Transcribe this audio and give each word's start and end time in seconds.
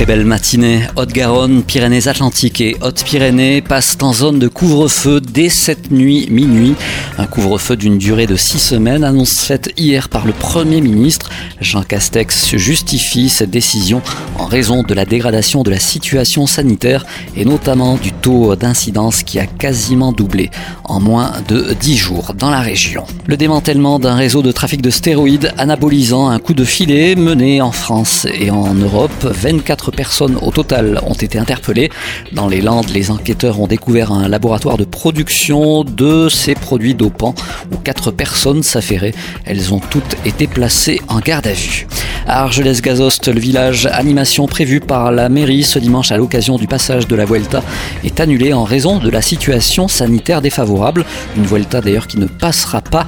Très 0.00 0.06
belle 0.06 0.24
matinée. 0.24 0.80
Haute-Garonne, 0.96 1.62
Pyrénées-Atlantiques 1.62 2.62
et 2.62 2.74
Haute-Pyrénées 2.80 3.60
passent 3.60 3.98
en 4.00 4.14
zone 4.14 4.38
de 4.38 4.48
couvre-feu 4.48 5.20
dès 5.20 5.50
cette 5.50 5.90
nuit 5.90 6.26
minuit. 6.30 6.74
Un 7.18 7.26
couvre-feu 7.26 7.76
d'une 7.76 7.98
durée 7.98 8.26
de 8.26 8.34
six 8.34 8.60
semaines, 8.60 9.04
annonce 9.04 9.52
hier 9.76 10.08
par 10.08 10.24
le 10.24 10.32
Premier 10.32 10.80
ministre. 10.80 11.28
Jean 11.60 11.82
Castex 11.82 12.56
justifie 12.56 13.28
cette 13.28 13.50
décision 13.50 14.00
en 14.38 14.46
raison 14.46 14.82
de 14.84 14.94
la 14.94 15.04
dégradation 15.04 15.62
de 15.62 15.70
la 15.70 15.78
situation 15.78 16.46
sanitaire 16.46 17.04
et 17.36 17.44
notamment 17.44 17.98
du 17.98 18.10
taux 18.10 18.56
d'incidence 18.56 19.22
qui 19.22 19.38
a 19.38 19.44
quasiment 19.44 20.12
doublé 20.12 20.48
en 20.84 20.98
moins 20.98 21.32
de 21.46 21.74
dix 21.78 21.98
jours 21.98 22.32
dans 22.34 22.48
la 22.48 22.60
région. 22.60 23.04
Le 23.26 23.36
démantèlement 23.36 23.98
d'un 23.98 24.14
réseau 24.14 24.40
de 24.40 24.50
trafic 24.50 24.80
de 24.80 24.88
stéroïdes 24.88 25.52
anabolisant 25.58 26.30
un 26.30 26.38
coup 26.38 26.54
de 26.54 26.64
filet 26.64 27.16
mené 27.16 27.60
en 27.60 27.70
France 27.70 28.26
et 28.32 28.50
en 28.50 28.72
Europe. 28.72 29.26
24 29.26 29.89
personnes 29.90 30.36
au 30.40 30.50
total 30.50 31.00
ont 31.06 31.14
été 31.14 31.38
interpellées. 31.38 31.90
Dans 32.32 32.48
les 32.48 32.60
Landes, 32.60 32.90
les 32.90 33.10
enquêteurs 33.10 33.60
ont 33.60 33.66
découvert 33.66 34.12
un 34.12 34.28
laboratoire 34.28 34.76
de 34.76 34.84
production 34.84 35.84
de 35.84 36.28
ces 36.28 36.54
produits 36.54 36.94
dopants 36.94 37.34
où 37.72 37.76
quatre 37.76 38.10
personnes 38.10 38.62
s'affairaient. 38.62 39.14
Elles 39.44 39.72
ont 39.74 39.80
toutes 39.80 40.16
été 40.24 40.46
placées 40.46 41.00
en 41.08 41.20
garde 41.20 41.46
à 41.46 41.52
vue. 41.52 41.86
À 42.26 42.42
Argelès-Gazost, 42.42 43.28
le 43.28 43.40
village 43.40 43.86
animation 43.86 44.46
prévu 44.46 44.80
par 44.80 45.10
la 45.10 45.28
mairie 45.28 45.62
ce 45.62 45.78
dimanche 45.78 46.12
à 46.12 46.16
l'occasion 46.16 46.56
du 46.56 46.66
passage 46.66 47.08
de 47.08 47.16
la 47.16 47.24
Vuelta 47.24 47.62
est 48.04 48.20
annulé 48.20 48.52
en 48.52 48.64
raison 48.64 48.98
de 48.98 49.10
la 49.10 49.22
situation 49.22 49.88
sanitaire 49.88 50.42
défavorable. 50.42 51.04
Une 51.36 51.44
Vuelta 51.44 51.80
d'ailleurs 51.80 52.06
qui 52.06 52.18
ne 52.18 52.26
passera 52.26 52.80
pas 52.80 53.06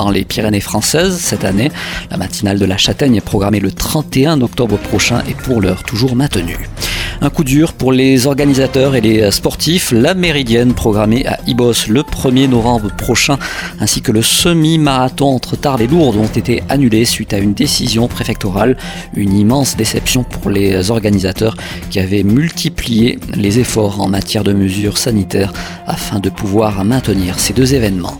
dans 0.00 0.10
les 0.10 0.24
Pyrénées 0.24 0.60
françaises 0.60 1.18
cette 1.18 1.44
année. 1.44 1.70
La 2.10 2.16
matinale 2.16 2.58
de 2.58 2.64
la 2.64 2.78
Châtaigne 2.78 3.16
est 3.16 3.20
programmée 3.20 3.60
le 3.60 3.70
31 3.70 4.40
octobre 4.40 4.78
prochain 4.78 5.22
et 5.28 5.34
pour 5.34 5.60
l'heure 5.60 5.82
toujours 5.82 6.16
maintenue. 6.16 6.70
Un 7.20 7.28
coup 7.28 7.44
dur 7.44 7.74
pour 7.74 7.92
les 7.92 8.26
organisateurs 8.26 8.94
et 8.94 9.02
les 9.02 9.30
sportifs. 9.30 9.92
La 9.92 10.14
Méridienne 10.14 10.72
programmée 10.72 11.26
à 11.26 11.38
Ibos 11.46 11.86
le 11.90 12.00
1er 12.00 12.48
novembre 12.48 12.90
prochain 12.96 13.36
ainsi 13.78 14.00
que 14.00 14.10
le 14.10 14.22
semi-marathon 14.22 15.26
entre 15.26 15.54
Tarbes 15.54 15.82
et 15.82 15.86
Lourdes 15.86 16.16
ont 16.16 16.24
été 16.24 16.62
annulés 16.70 17.04
suite 17.04 17.34
à 17.34 17.38
une 17.38 17.52
décision 17.52 18.08
préfectorale. 18.08 18.78
Une 19.14 19.36
immense 19.36 19.76
déception 19.76 20.24
pour 20.24 20.50
les 20.50 20.90
organisateurs 20.90 21.58
qui 21.90 22.00
avaient 22.00 22.22
multiplié 22.22 23.18
les 23.34 23.58
efforts 23.58 24.00
en 24.00 24.08
matière 24.08 24.44
de 24.44 24.54
mesures 24.54 24.96
sanitaires 24.96 25.52
afin 25.86 26.20
de 26.20 26.30
pouvoir 26.30 26.86
maintenir 26.86 27.38
ces 27.38 27.52
deux 27.52 27.74
événements. 27.74 28.16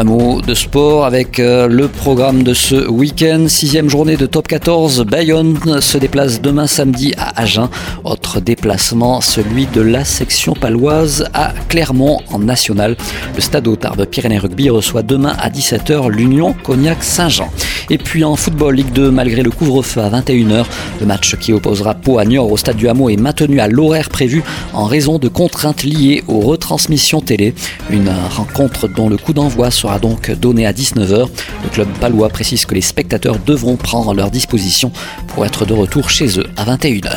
Un 0.00 0.04
mot 0.04 0.40
de 0.40 0.54
sport 0.54 1.04
avec 1.06 1.40
euh, 1.40 1.66
le 1.66 1.88
programme 1.88 2.44
de 2.44 2.54
ce 2.54 2.88
week-end. 2.88 3.46
Sixième 3.48 3.90
journée 3.90 4.16
de 4.16 4.26
top 4.26 4.46
14. 4.46 5.04
Bayonne 5.04 5.80
se 5.80 5.98
déplace 5.98 6.40
demain 6.40 6.68
samedi 6.68 7.14
à 7.18 7.40
Agen. 7.40 7.68
Autre 8.04 8.38
déplacement, 8.38 9.20
celui 9.20 9.66
de 9.66 9.80
la 9.80 10.04
section 10.04 10.54
paloise 10.54 11.28
à 11.34 11.52
Clermont 11.68 12.20
en 12.30 12.38
national. 12.38 12.96
Le 13.34 13.40
stade 13.40 13.76
Tarbes 13.80 14.04
Pyrénées 14.04 14.38
Rugby 14.38 14.70
reçoit 14.70 15.02
demain 15.02 15.34
à 15.36 15.50
17h 15.50 16.12
l'Union 16.12 16.54
Cognac-Saint-Jean. 16.62 17.50
Et 17.90 17.98
puis 17.98 18.24
en 18.24 18.36
football 18.36 18.76
Ligue 18.76 18.92
2, 18.92 19.10
malgré 19.10 19.42
le 19.42 19.50
couvre-feu 19.50 20.00
à 20.00 20.10
21h, 20.10 20.64
le 21.00 21.06
match 21.06 21.36
qui 21.36 21.52
opposera 21.52 21.94
Pau 21.94 22.18
à 22.18 22.24
Niort 22.24 22.50
au 22.50 22.56
stade 22.56 22.76
du 22.76 22.88
Hameau 22.88 23.08
est 23.08 23.16
maintenu 23.16 23.60
à 23.60 23.68
l'horaire 23.68 24.08
prévu 24.08 24.42
en 24.72 24.84
raison 24.84 25.18
de 25.18 25.28
contraintes 25.28 25.84
liées 25.84 26.22
aux 26.28 26.40
retransmissions 26.40 27.20
télé. 27.20 27.54
Une 27.90 28.10
rencontre 28.30 28.88
dont 28.88 29.08
le 29.08 29.16
coup 29.16 29.32
d'envoi 29.32 29.70
sera 29.70 29.98
donc 29.98 30.30
donné 30.30 30.66
à 30.66 30.72
19h. 30.72 31.28
Le 31.64 31.68
club 31.70 31.88
palois 32.00 32.28
précise 32.28 32.66
que 32.66 32.74
les 32.74 32.80
spectateurs 32.80 33.38
devront 33.44 33.76
prendre 33.76 34.14
leur 34.14 34.30
disposition 34.30 34.92
pour 35.28 35.46
être 35.46 35.64
de 35.64 35.72
retour 35.74 36.10
chez 36.10 36.38
eux 36.38 36.46
à 36.56 36.64
21h. 36.64 37.16